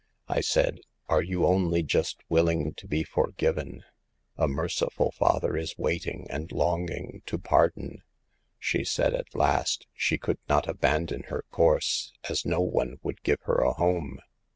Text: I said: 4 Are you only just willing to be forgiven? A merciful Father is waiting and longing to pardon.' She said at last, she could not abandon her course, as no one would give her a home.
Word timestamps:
I 0.27 0.41
said: 0.41 0.79
4 1.09 1.17
Are 1.17 1.21
you 1.21 1.45
only 1.45 1.83
just 1.83 2.21
willing 2.27 2.73
to 2.73 2.87
be 2.87 3.03
forgiven? 3.03 3.83
A 4.35 4.47
merciful 4.47 5.11
Father 5.11 5.55
is 5.55 5.77
waiting 5.77 6.25
and 6.27 6.51
longing 6.51 7.21
to 7.27 7.37
pardon.' 7.37 8.01
She 8.57 8.83
said 8.83 9.13
at 9.13 9.35
last, 9.35 9.85
she 9.93 10.17
could 10.17 10.39
not 10.49 10.67
abandon 10.67 11.21
her 11.27 11.45
course, 11.51 12.13
as 12.27 12.47
no 12.47 12.61
one 12.61 12.97
would 13.03 13.21
give 13.21 13.41
her 13.43 13.57
a 13.61 13.73
home. 13.73 14.19